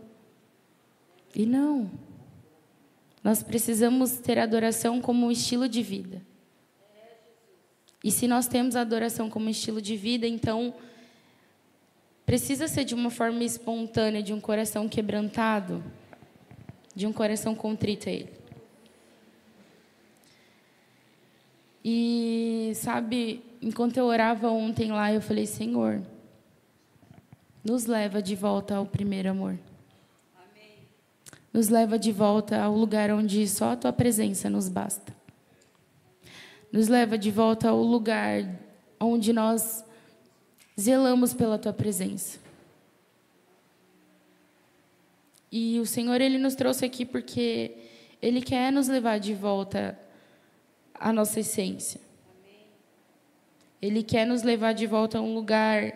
E 1.34 1.44
não. 1.44 1.90
Nós 3.25 3.42
precisamos 3.42 4.18
ter 4.18 4.38
adoração 4.38 5.00
como 5.00 5.26
um 5.26 5.32
estilo 5.32 5.68
de 5.68 5.82
vida. 5.82 6.23
E 8.04 8.12
se 8.12 8.28
nós 8.28 8.46
temos 8.46 8.76
a 8.76 8.82
adoração 8.82 9.28
como 9.28 9.50
estilo 9.50 9.82
de 9.82 9.96
vida, 9.96 10.25
então 10.25 10.73
precisa 12.25 12.68
ser 12.68 12.84
de 12.84 12.94
uma 12.94 13.11
forma 13.11 13.42
espontânea, 13.42 14.23
de 14.23 14.32
um 14.32 14.40
coração 14.40 14.88
quebrantado, 14.88 15.82
de 16.94 17.06
um 17.06 17.12
coração 17.12 17.54
contrito 17.54 18.08
a 18.08 18.12
Ele. 18.12 18.32
E, 21.84 22.72
sabe, 22.76 23.42
enquanto 23.60 23.96
eu 23.96 24.06
orava 24.06 24.48
ontem 24.48 24.90
lá, 24.90 25.12
eu 25.12 25.20
falei: 25.20 25.46
Senhor, 25.46 26.02
nos 27.62 27.86
leva 27.86 28.22
de 28.22 28.34
volta 28.34 28.76
ao 28.76 28.86
primeiro 28.86 29.30
amor. 29.30 29.58
Nos 31.52 31.68
leva 31.68 31.98
de 31.98 32.10
volta 32.10 32.60
ao 32.60 32.74
lugar 32.74 33.10
onde 33.10 33.46
só 33.46 33.72
a 33.72 33.76
tua 33.76 33.92
presença 33.92 34.50
nos 34.50 34.68
basta 34.68 35.14
nos 36.74 36.88
leva 36.88 37.16
de 37.16 37.30
volta 37.30 37.68
ao 37.68 37.80
lugar 37.80 38.44
onde 38.98 39.32
nós 39.32 39.84
zelamos 40.78 41.32
pela 41.32 41.56
tua 41.56 41.72
presença. 41.72 42.40
E 45.56 45.78
o 45.78 45.87
Senhor 45.87 46.20
ele 46.20 46.37
nos 46.37 46.56
trouxe 46.56 46.84
aqui 46.84 47.06
porque 47.06 47.76
ele 48.20 48.42
quer 48.42 48.73
nos 48.73 48.88
levar 48.88 49.20
de 49.20 49.34
volta 49.34 49.96
à 50.92 51.12
nossa 51.12 51.38
essência. 51.38 52.00
Ele 53.80 54.02
quer 54.02 54.26
nos 54.26 54.42
levar 54.42 54.73
de 54.73 54.84
volta 54.84 55.18
a 55.18 55.20
um 55.20 55.32
lugar 55.32 55.94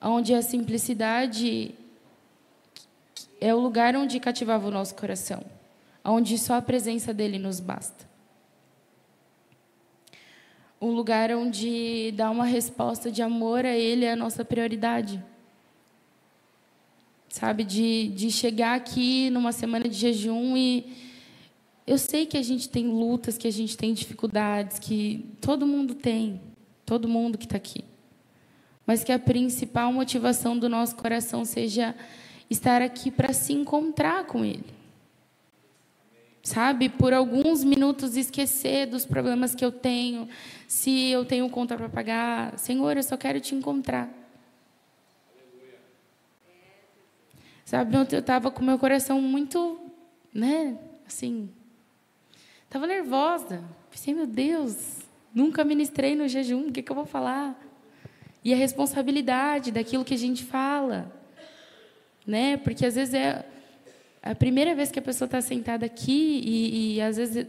onde 0.00 0.32
a 0.32 0.40
simplicidade 0.40 1.74
é 3.40 3.52
o 3.52 3.58
lugar 3.58 3.96
onde 3.96 4.20
cativava 4.20 4.68
o 4.68 4.70
nosso 4.70 4.94
coração, 4.94 5.42
onde 6.04 6.38
só 6.38 6.54
a 6.54 6.62
presença 6.62 7.12
dele 7.12 7.40
nos 7.40 7.58
basta 7.58 8.06
um 10.80 10.90
lugar 10.90 11.30
onde 11.30 12.12
dar 12.16 12.30
uma 12.30 12.44
resposta 12.44 13.10
de 13.10 13.22
amor 13.22 13.64
a 13.64 13.76
Ele 13.76 14.04
é 14.04 14.12
a 14.12 14.16
nossa 14.16 14.44
prioridade. 14.44 15.22
Sabe, 17.32 17.64
de, 17.64 18.08
de 18.08 18.30
chegar 18.30 18.74
aqui 18.76 19.30
numa 19.30 19.52
semana 19.52 19.88
de 19.88 19.94
jejum 19.96 20.54
e 20.54 20.84
eu 21.86 21.96
sei 21.96 22.26
que 22.26 22.36
a 22.36 22.42
gente 22.42 22.68
tem 22.68 22.86
lutas, 22.86 23.38
que 23.38 23.48
a 23.48 23.50
gente 23.50 23.74
tem 23.74 23.94
dificuldades, 23.94 24.78
que 24.78 25.24
todo 25.40 25.66
mundo 25.66 25.94
tem, 25.94 26.38
todo 26.84 27.08
mundo 27.08 27.38
que 27.38 27.46
está 27.46 27.56
aqui. 27.56 27.86
Mas 28.86 29.02
que 29.02 29.10
a 29.10 29.18
principal 29.18 29.90
motivação 29.90 30.58
do 30.58 30.68
nosso 30.68 30.94
coração 30.94 31.42
seja 31.42 31.94
estar 32.50 32.82
aqui 32.82 33.10
para 33.10 33.32
se 33.32 33.54
encontrar 33.54 34.26
com 34.26 34.44
Ele 34.44 34.82
sabe? 36.42 36.88
Por 36.88 37.14
alguns 37.14 37.62
minutos 37.64 38.16
esquecer 38.16 38.86
dos 38.86 39.06
problemas 39.06 39.54
que 39.54 39.64
eu 39.64 39.70
tenho, 39.70 40.28
se 40.66 41.08
eu 41.08 41.24
tenho 41.24 41.48
conta 41.48 41.76
para 41.76 41.88
pagar. 41.88 42.58
Senhor, 42.58 42.96
eu 42.96 43.02
só 43.02 43.16
quero 43.16 43.40
te 43.40 43.54
encontrar. 43.54 44.21
Sabe, 47.72 47.96
ontem 47.96 48.16
eu 48.16 48.20
estava 48.20 48.50
com 48.50 48.62
meu 48.62 48.78
coração 48.78 49.18
muito, 49.18 49.80
né, 50.30 50.76
assim, 51.06 51.48
estava 52.64 52.86
nervosa. 52.86 53.64
Pensei, 53.90 54.12
meu 54.12 54.26
Deus, 54.26 54.98
nunca 55.34 55.64
ministrei 55.64 56.14
no 56.14 56.28
jejum, 56.28 56.68
o 56.68 56.70
que, 56.70 56.82
que 56.82 56.92
eu 56.92 56.94
vou 56.94 57.06
falar? 57.06 57.58
E 58.44 58.52
a 58.52 58.56
responsabilidade 58.58 59.72
daquilo 59.72 60.04
que 60.04 60.12
a 60.12 60.18
gente 60.18 60.44
fala, 60.44 61.10
né? 62.26 62.58
Porque 62.58 62.84
às 62.84 62.94
vezes 62.94 63.14
é 63.14 63.42
a 64.22 64.34
primeira 64.34 64.74
vez 64.74 64.90
que 64.90 64.98
a 64.98 65.02
pessoa 65.02 65.24
está 65.24 65.40
sentada 65.40 65.86
aqui 65.86 66.42
e, 66.44 66.96
e, 66.96 67.00
às 67.00 67.16
vezes 67.16 67.46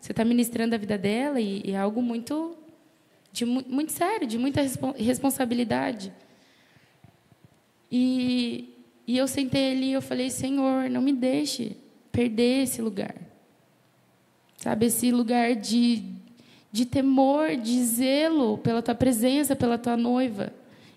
você 0.00 0.10
está 0.10 0.24
ministrando 0.24 0.74
a 0.74 0.78
vida 0.78 0.96
dela 0.96 1.38
e, 1.38 1.60
e 1.62 1.72
é 1.72 1.76
algo 1.76 2.00
muito 2.00 2.56
de 3.30 3.44
muito 3.44 3.92
sério, 3.92 4.26
de 4.26 4.38
muita 4.38 4.62
responsabilidade. 4.96 6.14
E, 7.90 8.35
e 9.06 9.16
eu 9.16 9.28
sentei 9.28 9.72
ali 9.72 9.90
e 9.90 9.92
eu 9.92 10.02
falei, 10.02 10.30
Senhor, 10.30 10.90
não 10.90 11.00
me 11.00 11.12
deixe 11.12 11.76
perder 12.10 12.64
esse 12.64 12.82
lugar. 12.82 13.14
Sabe, 14.56 14.86
esse 14.86 15.10
lugar 15.12 15.54
de, 15.54 16.02
de 16.72 16.84
temor, 16.84 17.56
de 17.56 17.84
zelo 17.84 18.58
pela 18.58 18.82
tua 18.82 18.94
presença, 18.94 19.54
pela 19.54 19.78
tua 19.78 19.96
noiva, 19.96 20.52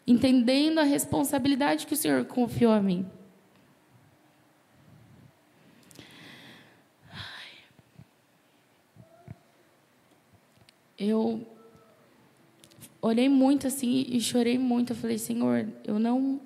entendendo 0.08 0.80
a 0.80 0.84
responsabilidade 0.84 1.86
que 1.86 1.94
o 1.94 1.98
Senhor 1.98 2.26
confiou 2.26 2.72
a 2.72 2.82
mim. 2.82 3.06
eu 11.00 11.48
olhei 13.02 13.30
muito 13.30 13.66
assim 13.66 14.06
e 14.10 14.20
chorei 14.20 14.58
muito. 14.58 14.92
Eu 14.92 14.98
falei, 14.98 15.18
Senhor, 15.18 15.68
eu 15.86 15.98
não 15.98 16.42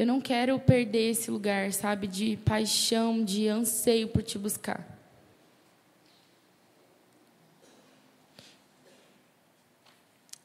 eu 0.00 0.06
não 0.06 0.20
quero 0.20 0.58
perder 0.58 1.10
esse 1.10 1.30
lugar, 1.30 1.72
sabe, 1.72 2.06
de 2.06 2.36
paixão, 2.38 3.24
de 3.24 3.48
anseio 3.48 4.08
por 4.08 4.22
te 4.22 4.38
buscar. 4.38 4.98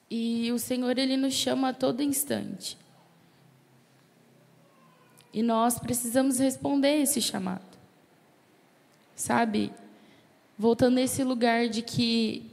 E 0.09 0.51
o 0.51 0.59
Senhor 0.59 0.97
ele 0.97 1.17
nos 1.17 1.33
chama 1.33 1.69
a 1.69 1.73
todo 1.73 2.01
instante. 2.01 2.77
E 5.33 5.43
nós 5.43 5.77
precisamos 5.79 6.39
responder 6.39 7.01
esse 7.01 7.21
chamado. 7.21 7.65
Sabe? 9.15 9.71
voltando 10.57 10.95
nesse 10.95 11.23
lugar 11.23 11.67
de 11.67 11.81
que 11.81 12.49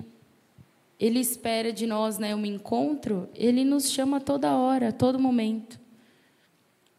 ele 0.98 1.20
espera 1.20 1.72
de 1.72 1.86
nós 1.86 2.18
né, 2.18 2.34
um 2.34 2.44
encontro, 2.44 3.28
ele 3.34 3.64
nos 3.64 3.90
chama 3.90 4.20
toda 4.20 4.56
hora, 4.56 4.88
a 4.88 4.92
todo 4.92 5.18
momento. 5.18 5.81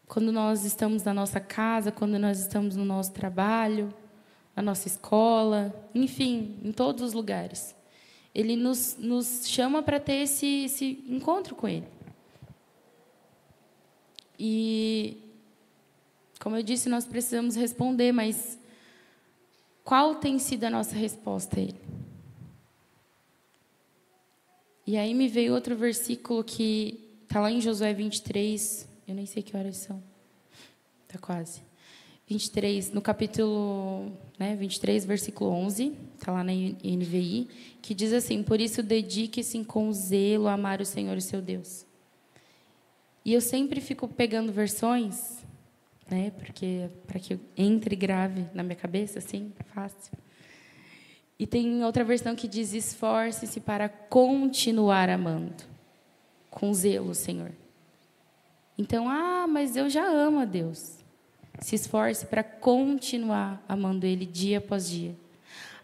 Quando 0.06 0.30
nós 0.30 0.64
estamos 0.64 1.02
na 1.02 1.14
nossa 1.14 1.40
casa, 1.40 1.90
quando 1.90 2.18
nós 2.18 2.38
estamos 2.38 2.76
no 2.76 2.84
nosso 2.84 3.12
trabalho, 3.12 3.92
na 4.54 4.62
nossa 4.62 4.86
escola, 4.86 5.74
enfim, 5.94 6.58
em 6.62 6.72
todos 6.72 7.02
os 7.02 7.12
lugares. 7.12 7.74
Ele 8.34 8.56
nos, 8.56 8.96
nos 8.98 9.48
chama 9.48 9.82
para 9.82 9.98
ter 9.98 10.22
esse, 10.22 10.64
esse 10.64 11.04
encontro 11.08 11.54
com 11.54 11.68
Ele. 11.68 11.86
E, 14.38 15.16
como 16.40 16.56
eu 16.56 16.62
disse, 16.62 16.88
nós 16.88 17.06
precisamos 17.06 17.54
responder, 17.54 18.12
mas 18.12 18.58
qual 19.84 20.16
tem 20.16 20.38
sido 20.38 20.64
a 20.64 20.70
nossa 20.70 20.94
resposta 20.96 21.58
a 21.58 21.62
ele? 21.62 21.80
E 24.86 24.96
aí 24.96 25.14
me 25.14 25.28
veio 25.28 25.54
outro 25.54 25.76
versículo 25.76 26.42
que 26.42 27.00
está 27.22 27.40
lá 27.40 27.50
em 27.50 27.60
Josué 27.60 27.94
23, 27.94 28.88
eu 29.06 29.14
nem 29.14 29.26
sei 29.26 29.42
que 29.42 29.56
horas 29.56 29.76
são. 29.76 30.02
Está 31.06 31.18
quase. 31.18 31.62
23, 32.26 32.90
no 32.92 33.02
capítulo 33.02 34.10
né, 34.38 34.56
23, 34.56 35.04
versículo 35.04 35.50
11, 35.50 35.92
está 36.18 36.32
lá 36.32 36.42
na 36.42 36.52
NVI, 36.52 37.48
que 37.82 37.94
diz 37.94 38.12
assim: 38.12 38.42
Por 38.42 38.60
isso 38.60 38.82
dedique-se 38.82 39.62
com 39.64 39.92
zelo 39.92 40.48
a 40.48 40.54
amar 40.54 40.80
o 40.80 40.86
Senhor, 40.86 41.20
seu 41.20 41.42
Deus. 41.42 41.84
E 43.24 43.32
eu 43.32 43.40
sempre 43.40 43.80
fico 43.80 44.08
pegando 44.08 44.52
versões 44.52 45.44
né? 46.10 46.32
Porque 46.38 46.88
para 47.06 47.18
que 47.18 47.38
entre 47.56 47.96
grave 47.96 48.46
na 48.54 48.62
minha 48.62 48.76
cabeça, 48.76 49.18
assim, 49.18 49.52
fácil. 49.74 50.12
E 51.38 51.46
tem 51.46 51.84
outra 51.84 52.04
versão 52.04 52.34
que 52.36 52.46
diz: 52.46 52.72
esforce-se 52.72 53.60
para 53.60 53.88
continuar 53.88 55.08
amando, 55.08 55.64
com 56.50 56.72
zelo, 56.72 57.14
Senhor. 57.14 57.52
Então, 58.76 59.08
ah, 59.08 59.46
mas 59.46 59.76
eu 59.76 59.88
já 59.88 60.06
amo 60.06 60.40
a 60.40 60.44
Deus. 60.44 60.98
Se 61.60 61.76
esforce 61.76 62.26
para 62.26 62.42
continuar 62.42 63.64
amando 63.68 64.06
Ele 64.06 64.26
dia 64.26 64.58
após 64.58 64.88
dia. 64.88 65.16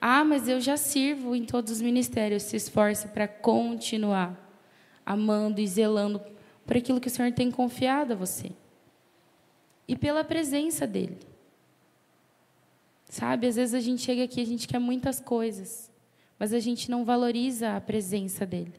Ah, 0.00 0.24
mas 0.24 0.48
eu 0.48 0.60
já 0.60 0.76
sirvo 0.76 1.36
em 1.36 1.44
todos 1.44 1.72
os 1.72 1.80
ministérios. 1.80 2.44
Se 2.44 2.56
esforce 2.56 3.08
para 3.08 3.28
continuar 3.28 4.36
amando 5.04 5.60
e 5.60 5.66
zelando 5.66 6.20
por 6.66 6.76
aquilo 6.76 7.00
que 7.00 7.08
o 7.08 7.10
Senhor 7.10 7.32
tem 7.32 7.50
confiado 7.50 8.12
a 8.12 8.16
você. 8.16 8.50
E 9.86 9.96
pela 9.96 10.24
presença 10.24 10.86
dEle. 10.86 11.18
Sabe, 13.08 13.48
às 13.48 13.56
vezes 13.56 13.74
a 13.74 13.80
gente 13.80 14.02
chega 14.02 14.22
aqui, 14.22 14.40
a 14.40 14.46
gente 14.46 14.68
quer 14.68 14.78
muitas 14.78 15.18
coisas, 15.18 15.90
mas 16.38 16.52
a 16.52 16.60
gente 16.60 16.88
não 16.88 17.04
valoriza 17.04 17.76
a 17.76 17.80
presença 17.80 18.46
dEle. 18.46 18.72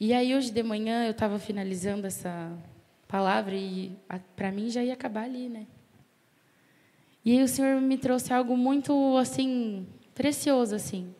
E 0.00 0.12
aí, 0.12 0.32
hoje 0.32 0.52
de 0.52 0.62
manhã, 0.62 1.06
eu 1.06 1.10
estava 1.10 1.40
finalizando 1.40 2.06
essa 2.06 2.56
palavra 3.08 3.56
e 3.56 3.98
para 4.36 4.52
mim 4.52 4.70
já 4.70 4.80
ia 4.80 4.92
acabar 4.92 5.24
ali, 5.24 5.48
né? 5.48 5.66
E 7.24 7.32
aí 7.32 7.42
o 7.42 7.48
Senhor 7.48 7.80
me 7.80 7.98
trouxe 7.98 8.32
algo 8.32 8.56
muito, 8.56 9.16
assim, 9.16 9.88
precioso, 10.14 10.76
assim. 10.76 11.12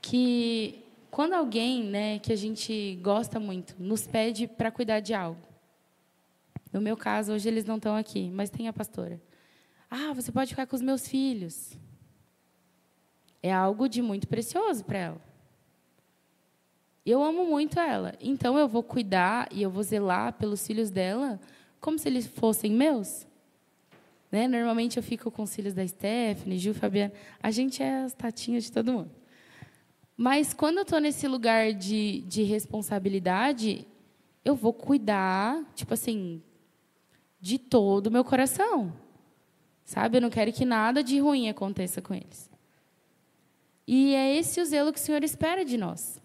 Que 0.00 0.82
quando 1.10 1.34
alguém, 1.34 1.84
né, 1.84 2.18
que 2.20 2.32
a 2.32 2.36
gente 2.36 2.98
gosta 3.02 3.38
muito, 3.38 3.76
nos 3.78 4.06
pede 4.06 4.48
para 4.48 4.70
cuidar 4.70 5.00
de 5.00 5.12
algo. 5.12 5.42
No 6.72 6.80
meu 6.80 6.96
caso, 6.96 7.34
hoje 7.34 7.50
eles 7.50 7.66
não 7.66 7.76
estão 7.76 7.94
aqui, 7.94 8.30
mas 8.30 8.48
tem 8.48 8.66
a 8.66 8.72
pastora. 8.72 9.20
Ah, 9.90 10.14
você 10.14 10.32
pode 10.32 10.48
ficar 10.48 10.66
com 10.66 10.74
os 10.74 10.80
meus 10.80 11.06
filhos. 11.06 11.76
É 13.42 13.52
algo 13.52 13.90
de 13.90 14.00
muito 14.00 14.26
precioso 14.26 14.82
para 14.86 14.98
ela. 14.98 15.31
Eu 17.04 17.22
amo 17.22 17.44
muito 17.44 17.80
ela, 17.80 18.14
então 18.20 18.56
eu 18.56 18.68
vou 18.68 18.82
cuidar 18.82 19.48
e 19.50 19.60
eu 19.60 19.70
vou 19.70 19.82
zelar 19.82 20.34
pelos 20.34 20.64
filhos 20.64 20.88
dela 20.88 21.40
como 21.80 21.98
se 21.98 22.08
eles 22.08 22.28
fossem 22.28 22.70
meus. 22.70 23.26
Né? 24.30 24.46
Normalmente 24.46 24.96
eu 24.96 25.02
fico 25.02 25.28
com 25.28 25.42
os 25.42 25.54
filhos 25.54 25.74
da 25.74 25.86
Stephanie, 25.86 26.58
Gil, 26.58 26.72
Fabiana. 26.72 27.12
A 27.42 27.50
gente 27.50 27.82
é 27.82 28.04
as 28.04 28.14
tatinhas 28.14 28.64
de 28.64 28.72
todo 28.72 28.92
mundo. 28.92 29.10
Mas 30.16 30.54
quando 30.54 30.76
eu 30.76 30.82
estou 30.82 31.00
nesse 31.00 31.26
lugar 31.26 31.72
de, 31.72 32.20
de 32.20 32.44
responsabilidade, 32.44 33.84
eu 34.44 34.54
vou 34.54 34.72
cuidar, 34.72 35.60
tipo 35.74 35.92
assim, 35.92 36.40
de 37.40 37.58
todo 37.58 38.06
o 38.06 38.12
meu 38.12 38.24
coração. 38.24 38.92
Sabe? 39.84 40.18
Eu 40.18 40.22
não 40.22 40.30
quero 40.30 40.52
que 40.52 40.64
nada 40.64 41.02
de 41.02 41.18
ruim 41.18 41.48
aconteça 41.48 42.00
com 42.00 42.14
eles. 42.14 42.48
E 43.88 44.14
é 44.14 44.36
esse 44.36 44.60
o 44.60 44.64
zelo 44.64 44.92
que 44.92 45.00
o 45.00 45.02
Senhor 45.02 45.24
espera 45.24 45.64
de 45.64 45.76
nós 45.76 46.21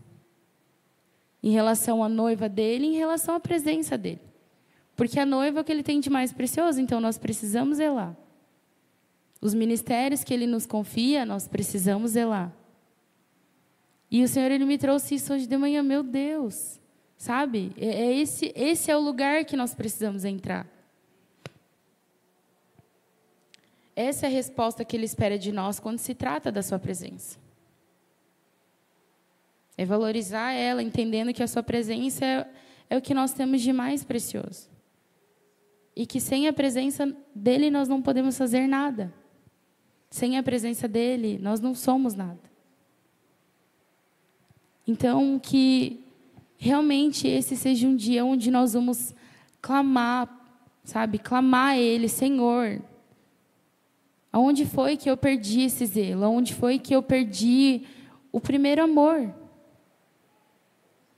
em 1.47 1.51
relação 1.51 2.03
à 2.03 2.09
noiva 2.09 2.49
dele, 2.49 2.87
em 2.87 2.97
relação 2.97 3.33
à 3.33 3.39
presença 3.39 3.97
dele. 3.97 4.19
Porque 4.97 5.17
a 5.17 5.25
noiva 5.25 5.59
é 5.59 5.61
o 5.61 5.63
que 5.63 5.71
ele 5.71 5.81
tem 5.81 6.01
de 6.01 6.09
mais 6.09 6.33
precioso, 6.33 6.81
então 6.81 6.99
nós 6.99 7.17
precisamos 7.17 7.77
zelar. 7.77 8.13
Os 9.39 9.53
ministérios 9.53 10.25
que 10.25 10.33
ele 10.33 10.45
nos 10.45 10.65
confia, 10.65 11.25
nós 11.25 11.47
precisamos 11.47 12.11
zelar. 12.11 12.51
E 14.11 14.21
o 14.25 14.27
Senhor 14.27 14.51
ele 14.51 14.65
me 14.65 14.77
trouxe 14.77 15.15
isso 15.15 15.33
hoje 15.33 15.47
de 15.47 15.55
manhã, 15.55 15.81
meu 15.81 16.03
Deus. 16.03 16.81
Sabe? 17.17 17.71
É, 17.77 17.87
é 17.87 18.17
esse 18.17 18.51
esse 18.53 18.91
é 18.91 18.97
o 18.97 18.99
lugar 18.99 19.45
que 19.45 19.55
nós 19.55 19.73
precisamos 19.73 20.25
entrar. 20.25 20.67
Essa 23.95 24.25
é 24.25 24.27
a 24.27 24.31
resposta 24.31 24.83
que 24.83 24.97
ele 24.97 25.05
espera 25.05 25.39
de 25.39 25.53
nós 25.53 25.79
quando 25.79 25.99
se 25.99 26.13
trata 26.13 26.51
da 26.51 26.61
sua 26.61 26.77
presença. 26.77 27.39
É 29.77 29.85
valorizar 29.85 30.51
ela, 30.53 30.81
entendendo 30.81 31.31
que 31.31 31.43
a 31.43 31.47
sua 31.47 31.61
presença 31.61 32.25
é, 32.25 32.47
é 32.89 32.97
o 32.97 33.01
que 33.01 33.13
nós 33.13 33.31
temos 33.31 33.61
de 33.61 33.71
mais 33.71 34.03
precioso. 34.03 34.69
E 35.95 36.05
que 36.05 36.19
sem 36.19 36.47
a 36.47 36.53
presença 36.53 37.15
dele 37.33 37.69
nós 37.69 37.87
não 37.87 38.01
podemos 38.01 38.37
fazer 38.37 38.67
nada. 38.67 39.13
Sem 40.09 40.37
a 40.37 40.43
presença 40.43 40.87
dele, 40.87 41.37
nós 41.39 41.59
não 41.59 41.75
somos 41.75 42.15
nada. 42.15 42.39
Então, 44.87 45.37
que 45.37 46.03
realmente 46.57 47.27
esse 47.27 47.55
seja 47.55 47.87
um 47.87 47.95
dia 47.95 48.25
onde 48.25 48.49
nós 48.49 48.73
vamos 48.73 49.13
clamar, 49.61 50.29
sabe? 50.83 51.19
Clamar 51.19 51.71
a 51.71 51.77
Ele, 51.77 52.07
Senhor. 52.07 52.81
Aonde 54.31 54.65
foi 54.65 54.95
que 54.97 55.09
eu 55.09 55.17
perdi 55.17 55.61
esse 55.61 55.85
zelo? 55.85 56.23
Aonde 56.23 56.53
foi 56.53 56.79
que 56.79 56.95
eu 56.95 57.03
perdi 57.03 57.83
o 58.31 58.39
primeiro 58.39 58.83
amor? 58.83 59.33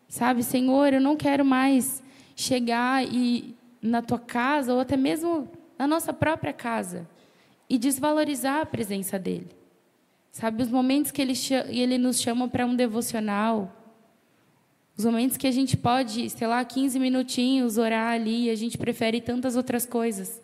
Sabe, 0.09 0.41
Senhor, 0.41 0.91
eu 0.91 0.99
não 0.99 1.15
quero 1.15 1.45
mais 1.45 2.03
chegar 2.35 3.05
e 3.05 3.55
na 3.79 4.01
tua 4.01 4.17
casa 4.17 4.73
ou 4.73 4.79
até 4.79 4.97
mesmo 4.97 5.47
na 5.77 5.85
nossa 5.87 6.11
própria 6.11 6.51
casa 6.51 7.07
e 7.69 7.77
desvalorizar 7.77 8.61
a 8.61 8.65
presença 8.65 9.19
dele. 9.19 9.47
Sabe, 10.31 10.63
os 10.63 10.69
momentos 10.69 11.11
que 11.11 11.21
ele, 11.21 11.33
ele 11.67 11.97
nos 11.99 12.19
chama 12.19 12.47
para 12.47 12.65
um 12.65 12.75
devocional, 12.75 13.71
os 14.97 15.05
momentos 15.05 15.37
que 15.37 15.45
a 15.45 15.51
gente 15.51 15.77
pode, 15.77 16.27
sei 16.31 16.47
lá, 16.47 16.65
15 16.65 16.99
minutinhos 16.99 17.77
orar 17.77 18.13
ali 18.13 18.45
e 18.45 18.49
a 18.49 18.55
gente 18.55 18.77
prefere 18.77 19.21
tantas 19.21 19.55
outras 19.55 19.85
coisas. 19.85 20.41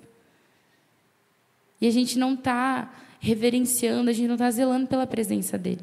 E 1.82 1.88
a 1.88 1.92
gente 1.92 2.20
não 2.20 2.36
está 2.36 2.94
reverenciando, 3.20 4.12
a 4.12 4.14
gente 4.14 4.28
não 4.28 4.36
está 4.36 4.50
zelando 4.52 4.88
pela 4.88 5.08
presença 5.08 5.58
dele. 5.58 5.82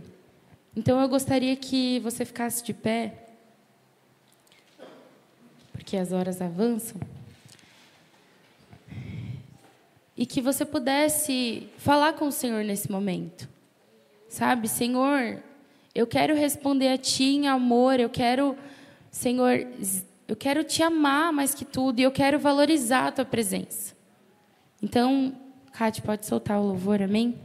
Então 0.76 1.00
eu 1.00 1.08
gostaria 1.08 1.54
que 1.56 1.98
você 2.00 2.24
ficasse 2.24 2.64
de 2.64 2.72
pé 2.72 3.21
porque 5.82 5.96
as 5.96 6.12
horas 6.12 6.40
avançam, 6.40 7.00
e 10.16 10.24
que 10.24 10.40
você 10.40 10.64
pudesse 10.64 11.68
falar 11.76 12.12
com 12.12 12.28
o 12.28 12.32
Senhor 12.32 12.62
nesse 12.62 12.88
momento. 12.88 13.48
Sabe, 14.28 14.68
Senhor, 14.68 15.42
eu 15.92 16.06
quero 16.06 16.36
responder 16.36 16.86
a 16.86 16.96
Ti 16.96 17.24
em 17.24 17.48
amor, 17.48 17.98
eu 17.98 18.08
quero, 18.08 18.56
Senhor, 19.10 19.66
eu 20.28 20.36
quero 20.36 20.62
te 20.62 20.84
amar 20.84 21.32
mais 21.32 21.52
que 21.52 21.64
tudo 21.64 21.98
e 21.98 22.04
eu 22.04 22.12
quero 22.12 22.38
valorizar 22.38 23.08
a 23.08 23.12
Tua 23.12 23.24
presença. 23.24 23.92
Então, 24.80 25.34
Cátia, 25.72 26.00
pode 26.04 26.26
soltar 26.26 26.60
o 26.60 26.64
louvor, 26.64 27.02
amém? 27.02 27.36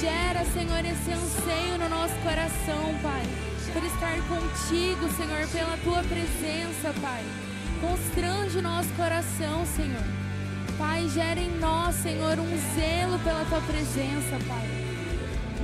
Traga, 0.00 0.44
Senhor, 0.52 0.84
esse 0.84 1.12
anseio 1.12 1.78
no 1.78 1.88
nosso 1.88 2.14
coração, 2.16 2.94
Pai, 3.00 3.22
por 3.72 3.82
estar 3.84 4.16
contigo, 4.26 5.08
Senhor, 5.16 5.46
pela 5.48 5.76
tua 5.78 6.02
presença, 6.02 6.92
Pai. 7.00 7.24
Constrange 7.80 8.58
o 8.58 8.62
nosso 8.62 8.88
coração, 8.94 9.64
Senhor. 9.76 10.02
Pai, 10.76 11.08
gera 11.08 11.38
em 11.38 11.58
nós, 11.58 11.94
Senhor, 11.96 12.38
um 12.38 12.74
zelo 12.74 13.18
pela 13.20 13.44
tua 13.44 13.60
presença, 13.60 14.38
Pai. 14.48 14.68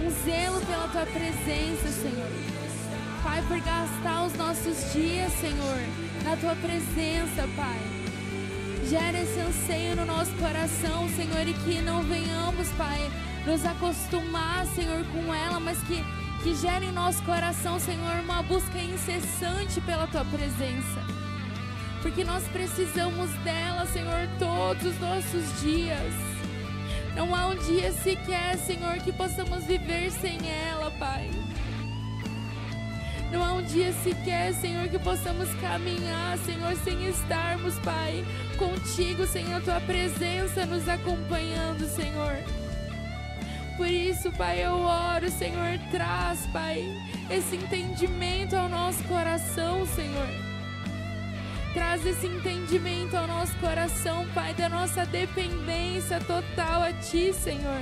Um 0.05 0.11
zelo 0.25 0.61
pela 0.67 0.89
tua 0.89 1.07
presença, 1.07 1.89
Senhor. 1.89 2.31
Pai, 3.23 3.43
por 3.49 3.59
gastar 3.61 4.27
os 4.27 4.35
nossos 4.35 4.93
dias, 4.93 5.33
Senhor, 5.41 5.79
na 6.23 6.37
tua 6.37 6.55
presença, 6.55 7.49
Pai. 7.57 7.81
Gera 8.89 9.21
esse 9.21 9.41
anseio 9.41 9.97
no 9.97 10.07
nosso 10.07 10.33
coração, 10.33 11.09
Senhor, 11.17 11.47
e 11.47 11.53
que 11.53 11.83
não 11.83 12.03
venhamos, 12.03 12.69
Pai, 12.77 13.11
nos 13.49 13.65
acostumar, 13.65 14.65
Senhor, 14.67 15.05
com 15.07 15.35
ela, 15.35 15.59
mas 15.59 15.79
que, 15.83 16.05
que 16.43 16.55
gere 16.55 16.87
em 16.87 16.93
nosso 16.93 17.23
coração, 17.25 17.81
Senhor, 17.81 18.21
uma 18.21 18.43
busca 18.43 18.79
incessante 18.79 19.81
pela 19.81 20.07
tua 20.07 20.25
presença 20.25 21.19
porque 22.03 22.25
nós 22.25 22.45
precisamos 22.49 23.31
dela, 23.45 23.87
Senhor, 23.87 24.29
todos 24.39 24.85
os 24.85 25.01
nossos 25.01 25.61
dias. 25.61 26.15
Não 27.15 27.35
há 27.35 27.49
um 27.49 27.57
dia 27.57 27.93
sequer, 27.93 28.57
Senhor, 28.57 28.99
que 28.99 29.13
possamos 29.13 29.65
viver 29.65 30.11
sem 30.11 30.39
ela, 30.49 30.91
Pai. 30.93 31.29
Não 33.33 33.45
há 33.45 33.53
um 33.53 33.63
dia 33.63 33.93
sequer, 33.93 34.55
Senhor, 34.55 34.89
que 34.89 34.99
possamos 34.99 35.53
caminhar, 35.61 36.39
Senhor, 36.39 36.75
sem 36.77 37.07
estarmos, 37.09 37.79
Pai, 37.81 38.25
contigo, 38.57 39.27
sem 39.27 39.53
a 39.53 39.61
tua 39.61 39.81
presença 39.81 40.65
nos 40.65 40.89
acompanhando, 40.89 41.87
Senhor. 41.89 42.37
Por 43.79 43.87
isso, 43.87 44.33
Pai, 44.33 44.65
eu 44.65 44.75
oro, 44.75 45.31
Senhor, 45.31 45.79
traz, 45.93 46.45
Pai, 46.49 46.85
esse 47.31 47.55
entendimento 47.55 48.57
ao 48.57 48.69
nosso 48.69 49.05
coração, 49.05 49.87
Senhor. 49.87 50.27
Traz 51.73 52.05
esse 52.05 52.27
entendimento 52.27 53.17
ao 53.17 53.29
nosso 53.29 53.57
coração, 53.59 54.27
Pai, 54.35 54.53
da 54.53 54.69
nossa 54.69 55.07
dependência 55.07 56.19
total 56.19 56.83
a 56.83 56.93
Ti, 56.93 57.33
Senhor. 57.33 57.81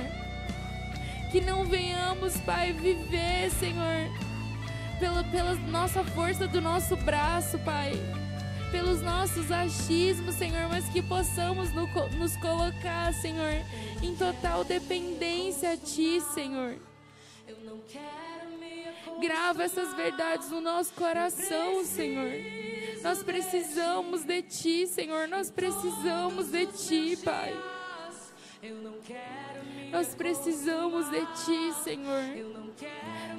Que 1.31 1.41
não 1.41 1.65
venhamos, 1.65 2.37
Pai, 2.41 2.73
viver, 2.73 3.49
Senhor, 3.49 4.07
pela, 4.99 5.23
pela 5.23 5.55
nossa 5.55 6.03
força 6.03 6.47
do 6.47 6.61
nosso 6.61 6.95
braço, 6.95 7.57
Pai, 7.57 7.93
pelos 8.71 9.01
nossos 9.01 9.51
achismos, 9.51 10.35
Senhor, 10.35 10.67
mas 10.69 10.87
que 10.89 11.01
possamos 11.01 11.71
no, 11.71 11.87
nos 12.17 12.35
colocar, 12.37 13.13
Senhor, 13.13 13.53
em 14.01 14.15
total 14.15 14.63
dependência 14.63 15.73
a 15.73 15.77
Ti, 15.77 16.21
Senhor. 16.33 16.75
Grava 19.19 19.63
essas 19.63 19.95
verdades 19.95 20.49
no 20.49 20.61
nosso 20.61 20.93
coração, 20.93 21.83
Senhor. 21.83 22.31
Nós 23.01 23.23
precisamos 23.23 24.23
de 24.23 24.41
Ti, 24.43 24.87
Senhor. 24.87 25.27
Nós 25.27 25.49
precisamos 25.49 26.51
de 26.51 26.65
Ti, 26.67 27.17
Pai. 27.23 27.53
Nós 29.91 30.13
precisamos 30.13 31.09
de 31.09 31.25
Ti, 31.25 31.73
Senhor. 31.83 32.23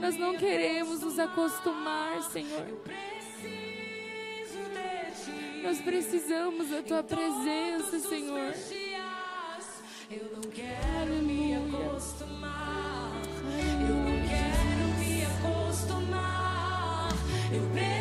Nós 0.00 0.16
não 0.16 0.36
queremos 0.36 1.00
nos 1.00 1.18
acostumar, 1.18 2.22
Senhor. 2.22 2.66
Nós 5.62 5.80
precisamos 5.80 6.68
da 6.68 6.82
Tua 6.82 7.02
presença, 7.02 7.98
Senhor. 8.00 8.54
Eu 10.10 10.30
não 10.34 10.42
quero 10.50 11.14
me 11.22 11.54
acostumar. 11.54 13.12
Eu 13.88 13.94
não 13.94 14.28
quero 14.28 14.98
me 14.98 15.24
acostumar. 15.24 17.08
Eu 17.52 17.62
preciso. 17.70 17.97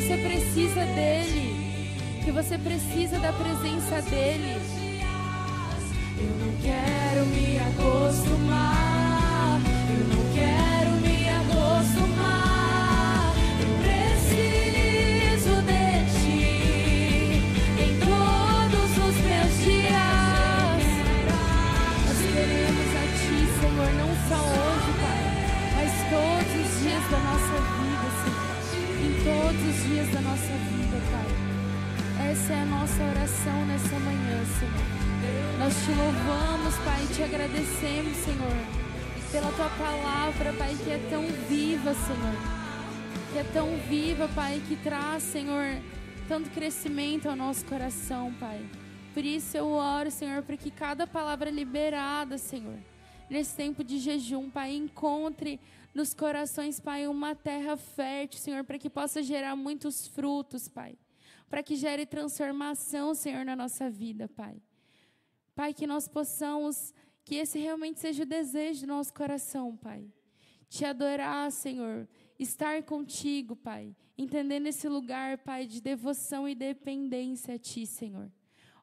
Você 0.00 0.16
precisa 0.16 0.84
dele, 0.94 1.90
que 2.24 2.30
você 2.30 2.56
precisa 2.56 3.18
da 3.18 3.32
presença 3.32 4.00
dele. 4.02 4.56
Eu 6.20 6.30
não 6.38 6.52
quero 6.62 7.26
me 7.26 7.58
acostumar, 7.58 8.87
dias 29.88 30.08
da 30.12 30.20
nossa 30.20 30.52
vida, 30.52 30.98
Pai. 31.10 32.30
Essa 32.30 32.52
é 32.52 32.60
a 32.60 32.64
nossa 32.66 33.02
oração 33.02 33.66
nessa 33.66 33.98
manhã, 33.98 34.44
Senhor. 34.58 35.58
Nós 35.58 35.74
te 35.82 35.90
louvamos, 35.92 36.76
Pai, 36.84 37.04
e 37.04 37.14
te 37.14 37.22
agradecemos, 37.22 38.16
Senhor, 38.18 38.56
pela 39.32 39.50
tua 39.52 39.70
palavra, 39.70 40.52
Pai, 40.52 40.76
que 40.84 40.90
é 40.90 40.98
tão 41.08 41.26
viva, 41.48 41.94
Senhor. 41.94 42.36
Que 43.32 43.38
é 43.38 43.44
tão 43.44 43.78
viva, 43.88 44.28
Pai, 44.34 44.60
que 44.68 44.76
traz, 44.76 45.22
Senhor, 45.22 45.80
tanto 46.28 46.50
crescimento 46.50 47.26
ao 47.26 47.36
nosso 47.36 47.64
coração, 47.64 48.30
Pai. 48.38 48.60
Por 49.14 49.24
isso 49.24 49.56
eu 49.56 49.68
oro, 49.70 50.10
Senhor, 50.10 50.42
para 50.42 50.58
que 50.58 50.70
cada 50.70 51.06
palavra 51.06 51.48
liberada, 51.48 52.36
Senhor, 52.36 52.76
nesse 53.30 53.56
tempo 53.56 53.82
de 53.82 53.98
jejum, 53.98 54.50
Pai, 54.50 54.76
encontre 54.76 55.58
nos 55.94 56.14
corações, 56.14 56.78
Pai, 56.78 57.06
uma 57.06 57.34
terra 57.34 57.76
fértil, 57.76 58.40
Senhor, 58.40 58.64
para 58.64 58.78
que 58.78 58.90
possa 58.90 59.22
gerar 59.22 59.56
muitos 59.56 60.06
frutos, 60.06 60.68
Pai. 60.68 60.98
Para 61.48 61.62
que 61.62 61.76
gere 61.76 62.04
transformação, 62.04 63.14
Senhor, 63.14 63.44
na 63.44 63.56
nossa 63.56 63.88
vida, 63.90 64.28
Pai. 64.28 64.60
Pai, 65.54 65.72
que 65.72 65.86
nós 65.86 66.06
possamos, 66.06 66.94
que 67.24 67.36
esse 67.36 67.58
realmente 67.58 67.98
seja 67.98 68.22
o 68.22 68.26
desejo 68.26 68.82
do 68.82 68.88
nosso 68.88 69.12
coração, 69.12 69.76
Pai. 69.76 70.06
Te 70.68 70.84
adorar, 70.84 71.50
Senhor, 71.50 72.06
estar 72.38 72.82
contigo, 72.82 73.56
Pai. 73.56 73.96
Entendendo 74.16 74.66
esse 74.66 74.88
lugar, 74.88 75.38
Pai, 75.38 75.66
de 75.66 75.80
devoção 75.80 76.48
e 76.48 76.54
dependência 76.54 77.54
a 77.54 77.58
Ti, 77.58 77.86
Senhor. 77.86 78.30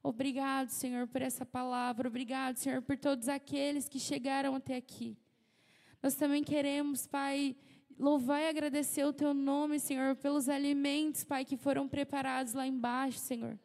Obrigado, 0.02 0.70
Senhor, 0.70 1.08
por 1.08 1.22
essa 1.22 1.46
palavra. 1.46 2.08
Obrigado, 2.08 2.58
Senhor, 2.58 2.82
por 2.82 2.98
todos 2.98 3.28
aqueles 3.28 3.88
que 3.88 4.00
chegaram 4.00 4.56
até 4.56 4.76
aqui. 4.76 5.18
Nós 6.06 6.14
também 6.14 6.44
queremos, 6.44 7.08
Pai, 7.08 7.56
louvar 7.98 8.40
e 8.40 8.48
agradecer 8.48 9.04
o 9.06 9.12
Teu 9.12 9.34
nome, 9.34 9.80
Senhor, 9.80 10.16
pelos 10.16 10.48
alimentos, 10.48 11.24
Pai, 11.24 11.44
que 11.44 11.58
foram 11.58 11.88
preparados 11.88 12.54
lá 12.54 12.68
embaixo, 12.68 13.18
Senhor. 13.18 13.58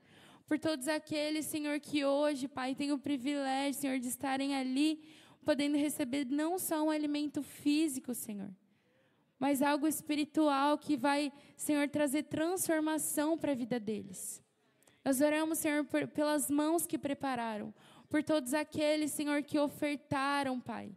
Por 0.47 0.59
todos 0.59 0.89
aqueles, 0.89 1.45
Senhor, 1.45 1.79
que 1.81 2.03
hoje, 2.03 2.49
Pai, 2.49 2.75
têm 2.75 2.93
o 2.93 2.99
privilégio, 2.99 3.79
Senhor, 3.79 3.99
de 3.99 4.09
estarem 4.09 4.57
ali, 4.57 5.03
podendo 5.45 5.77
receber 5.77 6.25
não 6.25 6.59
só 6.59 6.83
um 6.83 6.89
alimento 6.89 7.43
físico, 7.43 8.15
Senhor, 8.15 8.49
mas 9.39 9.61
algo 9.61 9.87
espiritual 9.87 10.79
que 10.79 10.97
vai, 10.97 11.31
Senhor, 11.59 11.91
trazer 11.91 12.23
transformação 12.23 13.37
para 13.37 13.53
a 13.53 13.55
vida 13.55 13.79
deles. 13.79 14.43
Nós 15.05 15.21
oramos, 15.21 15.59
Senhor, 15.59 15.85
por, 15.85 16.09
pelas 16.09 16.51
mãos 16.51 16.87
que 16.87 16.97
prepararam, 16.97 17.75
por 18.09 18.23
todos 18.23 18.55
aqueles, 18.55 19.13
Senhor, 19.13 19.43
que 19.43 19.59
ofertaram, 19.59 20.59
Pai 20.59 20.91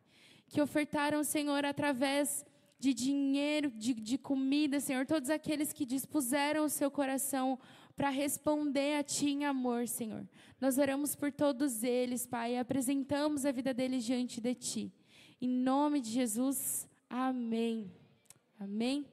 que 0.53 0.61
ofertaram, 0.61 1.23
Senhor, 1.23 1.65
através 1.65 2.45
de 2.77 2.93
dinheiro, 2.93 3.71
de, 3.71 3.91
de 3.91 4.19
comida, 4.19 4.79
Senhor, 4.79 5.03
todos 5.03 5.31
aqueles 5.31 5.73
que 5.73 5.83
dispuseram 5.83 6.65
o 6.65 6.69
seu 6.69 6.91
coração 6.91 7.57
para 7.95 8.09
responder 8.09 8.99
a 8.99 9.03
Ti 9.03 9.29
em 9.29 9.45
amor, 9.45 9.87
Senhor. 9.87 10.27
Nós 10.61 10.77
oramos 10.77 11.15
por 11.15 11.31
todos 11.31 11.83
eles, 11.83 12.27
Pai, 12.27 12.53
e 12.53 12.59
apresentamos 12.59 13.47
a 13.47 13.51
vida 13.51 13.73
deles 13.73 14.05
diante 14.05 14.39
de 14.39 14.53
Ti. 14.53 14.93
Em 15.41 15.49
nome 15.49 15.99
de 15.99 16.11
Jesus, 16.11 16.87
amém. 17.09 17.91
Amém. 18.59 19.12